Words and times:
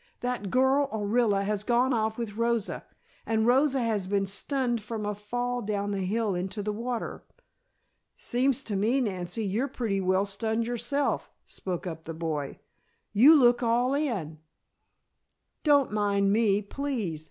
"That 0.21 0.49
girl, 0.49 0.87
Orilla, 0.91 1.43
has 1.43 1.63
gone 1.63 1.93
off 1.93 2.17
with 2.17 2.35
Rosa. 2.35 2.83
And 3.23 3.45
Rosa 3.45 3.81
had 3.83 4.09
been 4.09 4.25
stunned 4.25 4.81
from 4.81 5.05
a 5.05 5.13
fall 5.13 5.61
down 5.61 5.91
the 5.91 5.99
hill 6.01 6.33
into 6.33 6.63
the 6.63 6.73
water." 6.73 7.23
"Seems 8.17 8.63
to 8.63 8.75
me, 8.75 8.99
Nancy, 8.99 9.45
you're 9.45 9.67
pretty 9.67 10.01
well 10.01 10.25
stunned 10.25 10.65
yourself," 10.65 11.29
spoke 11.45 11.85
up 11.85 12.05
the 12.05 12.15
boy. 12.15 12.57
"You 13.13 13.35
look 13.35 13.61
all 13.61 13.93
in." 13.93 14.39
"Don't 15.63 15.91
mind 15.91 16.33
me, 16.33 16.63
please! 16.63 17.19